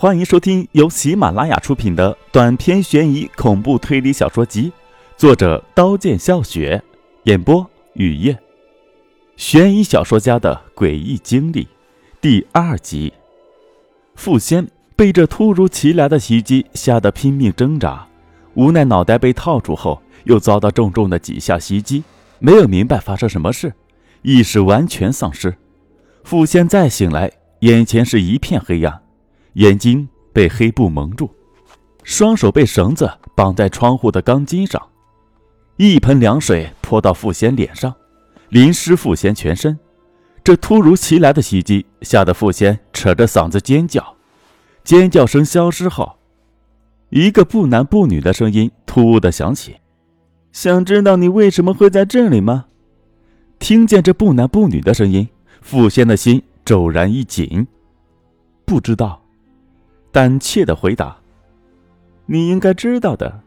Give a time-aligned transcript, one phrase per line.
[0.00, 4.72] 欢迎收听由喜马拉雅出品的短篇悬疑恐怖推理小说集，
[5.14, 6.82] 作者刀剑笑雪，
[7.24, 8.38] 演播雨夜。
[9.36, 11.68] 悬疑小说家的诡异经历，
[12.18, 13.12] 第二集。
[14.14, 14.66] 傅仙
[14.96, 18.08] 被这突如其来的袭击吓得拼命挣扎，
[18.54, 22.02] 无奈脑袋被套住后，又遭到重重的几下袭击，
[22.38, 23.74] 没有明白发生什么事，
[24.22, 25.54] 意识完全丧失。
[26.24, 29.02] 傅仙再醒来，眼前是一片黑暗。
[29.54, 31.30] 眼睛被黑布蒙住，
[32.04, 34.80] 双手被绳子绑在窗户的钢筋上，
[35.76, 37.94] 一盆凉水泼到傅仙脸上，
[38.48, 39.78] 淋湿傅仙全身。
[40.42, 44.16] 这突如其来的袭击吓得傅仙扯着嗓子尖叫，
[44.84, 46.16] 尖叫声消失后，
[47.10, 49.76] 一个不男不女的声音突兀的响起
[50.52, 52.66] ：“想知道你为什么会在这里吗？”
[53.60, 55.28] 听见这不男不女的声音，
[55.60, 57.66] 傅仙的心骤然一紧，
[58.64, 59.22] 不知道。
[60.12, 61.16] 胆怯的回答
[62.26, 63.40] ：“你应该知道的。”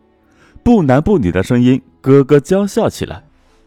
[0.63, 3.25] 不男不女的声音咯咯娇笑起来。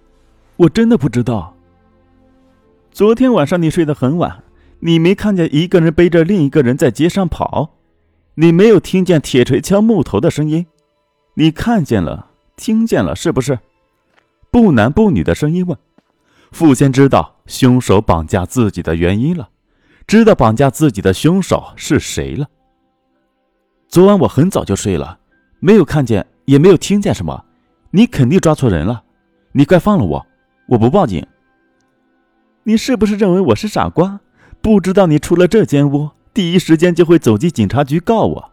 [0.57, 1.55] “我真的不知道。
[2.91, 4.43] 昨天晚上你睡得很晚，
[4.81, 7.75] 你没看见一个人背着另一个人在街上跑，
[8.37, 10.65] 你没有听见铁锤敲木头的声音，
[11.35, 13.59] 你看见了，听见了，是不是？”
[14.51, 15.77] 不男不女的声音问。
[16.51, 19.51] 傅先知道凶手绑架自己的原因了，
[20.07, 22.49] 知道绑架自己的凶手是谁了。
[23.89, 25.19] 昨晚我很早就睡了，
[25.61, 27.45] 没有看见，也没有听见什么。
[27.93, 29.05] 你肯定抓错人了，
[29.53, 30.27] 你快放了我，
[30.69, 31.25] 我不报警。
[32.65, 34.21] 你是不是认为我是傻瓜，
[34.61, 38.53] 不知道你出了这间屋，第一时间就会走进警察局告我？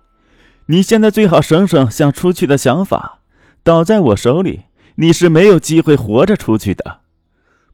[0.67, 3.19] 你现在最好省省想出去的想法，
[3.63, 4.61] 倒在我手里，
[4.95, 7.01] 你是没有机会活着出去的。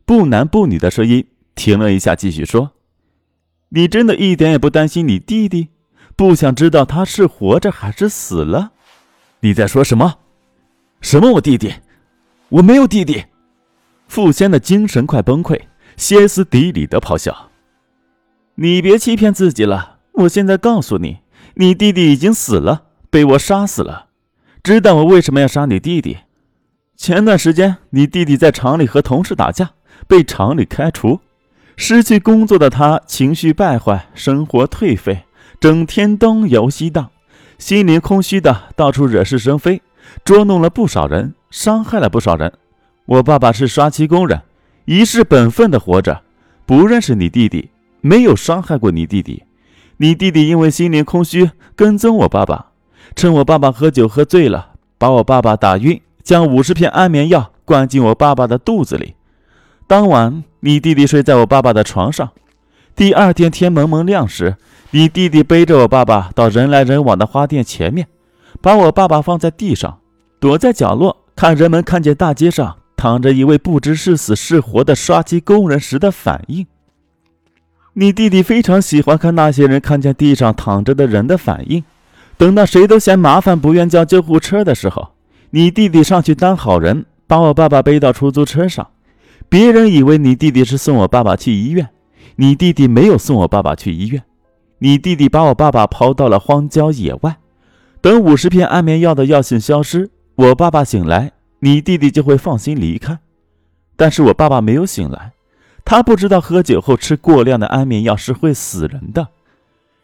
[0.05, 2.71] 不男不女的声音停了一下，继续说
[3.69, 5.67] ：“你真的一点也不担心你弟弟？”
[6.19, 8.73] 不想知道他是活着还是死了？
[9.39, 10.15] 你在说什么？
[10.99, 11.31] 什么？
[11.31, 11.75] 我弟弟？
[12.49, 13.23] 我没有弟弟！
[14.09, 15.57] 傅仙的精神快崩溃，
[15.95, 17.51] 歇斯底里的咆哮
[18.55, 19.99] ：“你别欺骗自己了！
[20.11, 21.19] 我现在告诉你，
[21.53, 24.07] 你弟弟已经死了，被我杀死了。
[24.61, 26.17] 知道我为什么要杀你弟弟？
[26.97, 29.71] 前段时间，你弟弟在厂里和同事打架，
[30.05, 31.21] 被厂里开除，
[31.77, 35.23] 失去工作的他情绪败坏，生活颓废。”
[35.59, 37.09] 整天东游西荡，
[37.57, 39.81] 心灵空虚的，到处惹是生非，
[40.23, 42.53] 捉弄了不少人，伤害了不少人。
[43.05, 44.41] 我爸爸是刷漆工人，
[44.85, 46.21] 一世本分的活着，
[46.65, 49.43] 不认识你弟弟，没有伤害过你弟弟。
[49.97, 52.67] 你弟弟因为心灵空虚，跟踪我爸爸，
[53.13, 59.15] 趁我爸爸喝酒喝醉了，把我爸爸打晕，将五十片安眠药灌进我爸爸的肚子里。
[59.87, 62.29] 当晚，你弟弟睡在我爸爸的床上。
[62.95, 64.55] 第二天天蒙蒙亮时。
[64.91, 68.07] 你弟弟背着我爸爸到人来人往的花店前面，
[68.59, 69.99] 把我爸爸放在地上，
[70.39, 76.65] 躲在角落，看人们看见大街上躺着一位不知是死是活的刷漆工人时的反应。
[77.93, 81.83] 你弟弟非常喜欢看那些人看见地上躺着的人的反应。
[82.37, 85.09] 等到谁都嫌麻烦不愿叫救护车的时候，
[85.51, 88.87] 你弟弟上去当好人，把我爸爸背到出租车上。
[89.49, 91.89] 别人以为你弟弟是送我爸爸去医院，
[92.37, 94.23] 你弟弟没有送我爸爸去医院。
[94.79, 97.37] 你弟弟把我爸爸抛到了荒郊野外，
[98.01, 103.19] 等五十片安眠药的药性消失，我爸爸醒来，你弟弟就会放心离开。
[103.97, 105.33] 但是我爸爸没有醒来，
[105.83, 109.27] 他不知道喝酒后吃过量的安眠药是会死人的。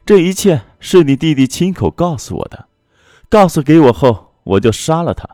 [0.05, 2.65] 这一切是你弟弟亲口告诉我的，
[3.29, 5.27] 告诉给我后，我就杀了他。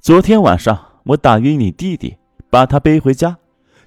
[0.00, 2.16] 昨天晚上我打晕你弟弟，
[2.48, 3.36] 把他背回家，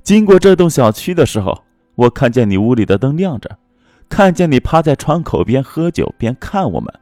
[0.03, 1.63] 经过这栋小区的时候，
[1.95, 3.57] 我看见你屋里的灯亮着。
[4.09, 6.93] 看见你趴在窗口边喝酒边看我们，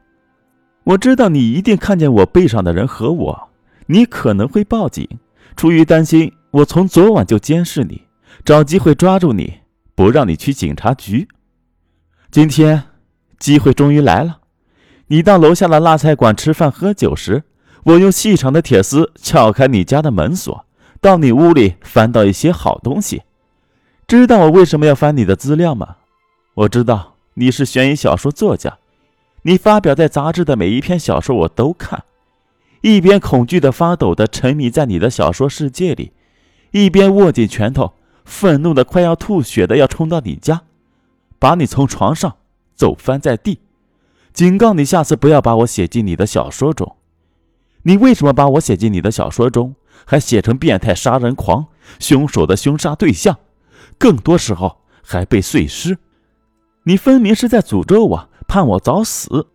[0.84, 3.48] 我知道你一定看见我背上的人和我，
[3.86, 5.08] 你可能会报警。
[5.56, 8.02] 出于担心，我从昨晚就监视你，
[8.44, 9.60] 找机会抓住你，
[9.94, 11.28] 不让你去警察局。
[12.30, 12.82] 今天，
[13.38, 14.40] 机会终于来了。
[15.06, 17.44] 你到楼下的辣菜馆吃饭喝酒时，
[17.84, 20.66] 我用细长的铁丝撬开你家的门锁，
[21.00, 23.22] 到你屋里翻到一些好东西。
[24.06, 25.96] 知道我为什么要翻你的资料吗？
[26.56, 28.78] 我知道你是悬疑小说作家，
[29.42, 32.04] 你发表在杂志的每一篇小说我都看，
[32.80, 36.12] 一边恐惧的发抖的沉迷在你的小说世界里，
[36.70, 37.92] 一边握紧拳头，
[38.24, 40.62] 愤怒的快要吐血的要冲到你家，
[41.38, 42.36] 把你从床上
[42.74, 43.60] 揍翻在地，
[44.32, 46.96] 警告你下次不要把我写进你的小说中。
[47.82, 49.74] 你为什么把我写进你的小说中，
[50.06, 51.66] 还写成变态杀人狂、
[51.98, 53.36] 凶手的凶杀对象，
[53.98, 55.98] 更多时候还被碎尸？
[56.88, 59.48] 你分明是在诅咒我，盼我早死。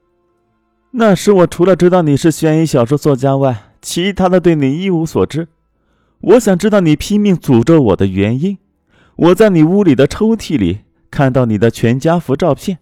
[0.91, 5.47] 那时我除了知道你是悬疑小说作家外，其他的对你一无所知。
[6.19, 8.57] 我想知道你拼命诅咒我的原因。
[9.15, 10.79] 我在你屋里的抽屉里
[11.09, 12.79] 看到你的全家福照片，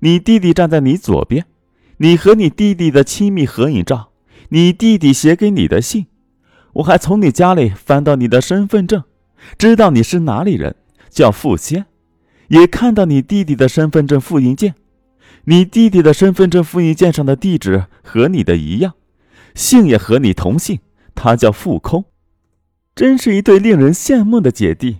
[0.00, 1.46] 你弟弟站在你左边，
[1.96, 4.10] 你和你弟弟的亲密合影照，
[4.50, 6.04] 你弟弟写给你的信。
[6.74, 9.04] 我还从你家里翻到你的身份证，
[9.56, 10.76] 知道你是哪里人，
[11.08, 11.86] 叫傅仙，
[12.48, 14.74] 也看到你弟弟的身份证复印件，
[15.44, 18.94] 你弟弟的身份证复印件上的地址和你的一样，
[19.54, 20.78] 姓也和你同姓，
[21.14, 22.04] 他叫傅空，
[22.94, 24.98] 真是一对令人羡慕的姐弟。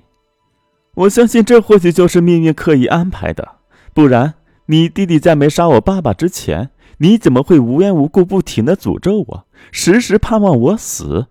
[0.95, 3.57] 我相信这或许就是命运刻意安排的，
[3.93, 4.35] 不然
[4.67, 11.27] 你弟弟在没杀我爸爸之前，你怎么会无缘无故不停的诅咒我，时时盼望我死？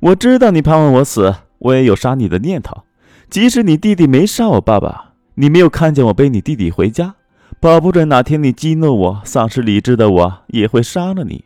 [0.00, 2.82] 我知道你盼望我死，我也有杀你的念头。
[3.30, 7.14] 即使你弟弟没杀我爸爸，你没有看见我背你弟弟回家，
[7.58, 11.44] 保不准哪天你激怒我、丧失理智的我也会杀了你。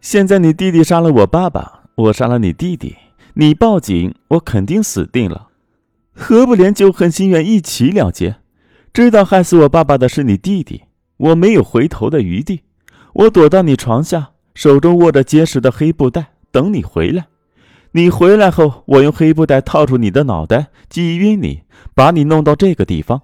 [0.00, 2.96] 现在你弟弟杀了我爸爸，我杀了你弟弟，
[3.34, 5.48] 你报警，我肯定死定了。
[6.14, 8.36] 何不连旧恨心怨一起了结？
[8.92, 10.82] 知道害死我爸爸的是你弟弟，
[11.18, 12.62] 我没有回头的余地。
[13.12, 17.26] 我躲到你床下，手中握着结实的黑布袋，等你回来。
[17.94, 21.60] 你回来后，我用黑布袋套住你的脑袋，挤晕你，
[21.94, 23.20] 把你弄到这个地方。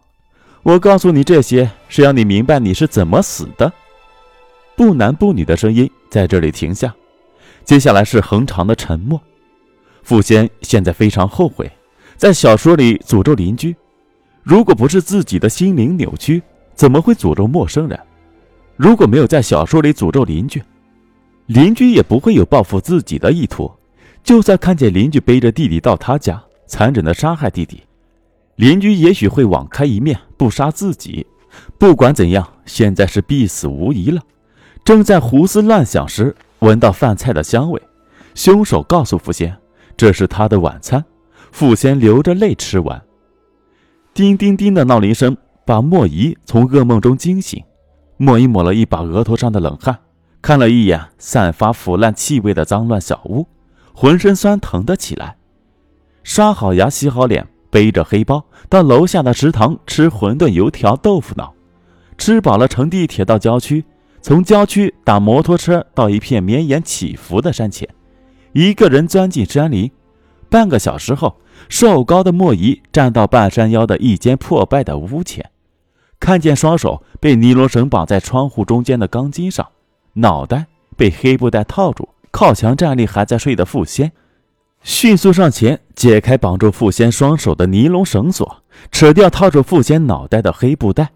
[0.63, 3.73] 我告诉你这些，是让你明白你是怎么死的。
[4.77, 6.95] 不男不女的声音在这里停下，
[7.65, 9.19] 接下来是恒长的沉默。
[10.03, 11.71] 傅仙现在非常后悔，
[12.19, 13.75] 在小说里诅咒邻居，
[14.43, 16.43] 如果不是自己的心灵扭曲，
[16.75, 17.99] 怎么会诅咒陌生人？
[18.77, 20.63] 如果没有在小说里诅咒邻居，
[21.47, 23.71] 邻居也不会有报复自己的意图。
[24.29, 27.83] 就算看见邻居背着弟弟到他家，残忍的杀害弟弟，
[28.57, 31.27] 邻居也许会网开一面，不杀自己。
[31.79, 34.21] 不管怎样，现在是必死无疑了。
[34.85, 37.81] 正在胡思乱想时，闻到饭菜的香味，
[38.35, 39.57] 凶手告诉傅仙，
[39.97, 41.03] 这是他的晚餐。
[41.51, 43.03] 傅仙流着泪吃完。
[44.13, 45.35] 叮叮叮的闹铃声
[45.65, 47.65] 把莫姨从噩梦中惊醒。
[48.19, 49.99] 莫姨抹了一把额头上的冷汗，
[50.43, 53.47] 看了一眼散发腐烂气味的脏乱小屋。
[54.01, 55.37] 浑身酸疼的起来，
[56.23, 61.53] 刷好牙、洗好脸，背着黑包到楼下的食堂吃馄饨、油条、豆腐脑。
[62.17, 63.85] 吃饱了，乘地铁到郊区，
[64.23, 67.89] 从郊区打摩托车到一片绵延起伏的山前，
[68.53, 69.91] 一个人钻进山林。
[70.49, 71.35] 半个小时后，
[71.69, 75.51] 瘦高的莫姨站到半山腰的一间破败的屋前，
[76.21, 79.67] 看见双手被尼龙绳绑在窗户中间的钢筋上，
[80.13, 80.67] 脑袋
[80.97, 82.09] 被黑布袋套住。
[82.39, 84.13] 靠墙站立，还在睡的傅仙，
[84.85, 88.63] 迅速上前解开绑住傅仙双手的尼龙绳索，
[88.93, 91.11] 扯掉套住傅仙脑袋的黑布袋。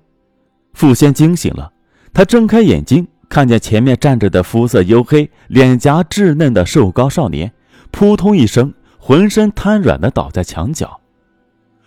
[0.74, 1.72] 傅仙惊醒了，
[2.12, 7.52] 他睁开眼睛，看见前面站着的肤色黝黑、脸颊稚嫩的瘦高少年，
[7.92, 10.98] 扑通一声，浑身瘫软的倒在墙角。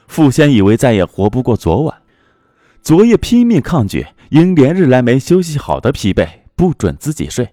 [0.08, 1.94] 傅仙以为再也活不过昨晚，
[2.82, 7.50] 昨夜拼命抗拒，因连日来没休息好的疲惫，不准自己睡，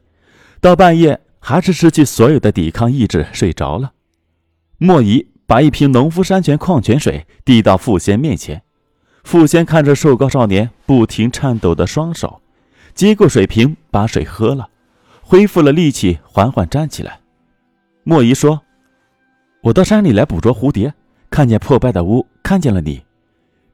[0.60, 1.18] 到半夜。
[1.44, 3.92] 还是失去所有的抵抗意志，睡着了。
[4.78, 8.62] 莫姨把一瓶农夫山泉矿泉水递到傅仙面前，
[9.24, 12.40] 傅仙看着瘦高少年不停颤抖的双手，
[12.94, 14.68] 接过水瓶把水喝了，
[15.20, 17.18] 恢复了力气，缓缓站起来。
[18.04, 18.62] 莫姨说
[19.64, 20.94] ：“我到山里来捕捉蝴蝶，
[21.28, 23.02] 看见破败的屋，看见了你。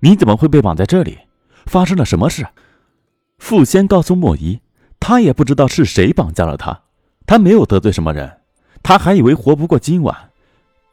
[0.01, 1.19] 你怎么会被绑在这里？
[1.67, 2.47] 发生了什么事？”
[3.39, 4.61] 傅仙告诉莫姨，
[4.99, 6.81] 他也不知道是谁绑架了他。
[7.29, 8.39] 他没有得罪什么人，
[8.83, 10.17] 他还以为活不过今晚，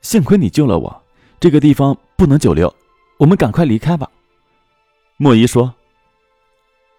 [0.01, 1.04] 幸亏你救了我。
[1.39, 2.75] 这个地方不能久留，
[3.18, 4.06] 我们赶快离开吧。
[5.15, 5.74] 莫姨说：“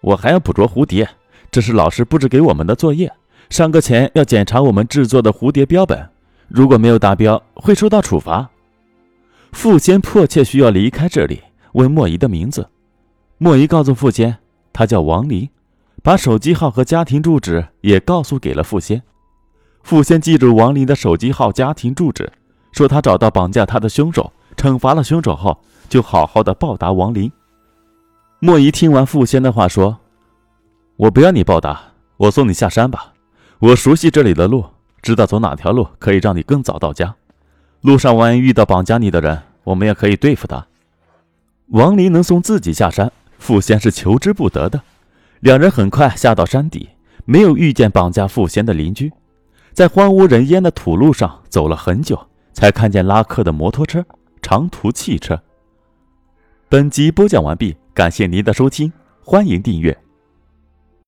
[0.01, 1.07] 我还要捕捉蝴蝶，
[1.51, 3.13] 这是老师布置给我们的作业。
[3.51, 6.09] 上课前要检查我们制作的蝴蝶标本，
[6.47, 8.49] 如果没有达标，会受到处罚。”
[9.53, 12.67] 傅坚迫切需要离开这里，问莫姨的名字。
[13.37, 14.35] 莫姨告诉傅坚，
[14.73, 15.47] 他叫王林，
[16.01, 19.03] 把手机号和家庭住址也告诉给了傅坚。
[19.87, 22.29] 傅先记住王林的手机号、家庭住址，
[22.73, 27.31] 说他找到绑架他的凶手，惩罚了凶手后，就好好的报答王林。
[28.39, 29.97] 莫姨听完傅先的话，说
[30.97, 31.79] ：“我不要你报答，
[32.17, 33.13] 我送你下山吧。
[33.59, 34.65] 我熟悉这里的路，
[35.01, 37.15] 知道走哪条路可以让你更早到家。
[37.79, 40.67] 路上万一遇到绑架你的人，我们也可以对付他。”
[41.71, 44.81] 王林能送自己下山，傅先是求之不得的。
[45.39, 46.89] 两人很快下到山底，
[47.23, 49.13] 没有遇见绑架傅先的邻居。
[49.77, 52.19] 在荒无人烟的土路上走了很久，
[52.51, 54.03] 才看见拉客的摩托车、
[54.41, 55.39] 长途汽车。
[56.67, 58.91] 本集播讲完毕，感谢您的收听，
[59.23, 59.95] 欢迎订阅。